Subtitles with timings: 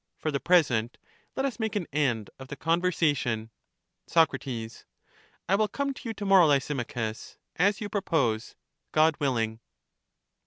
[0.17, 0.97] For the present,
[1.35, 3.51] let us make an end of the conversation.
[4.07, 4.29] Soc.
[4.35, 8.55] I will come to you to morrow, Lysimachus, as you propose,
[8.93, 9.59] God willing.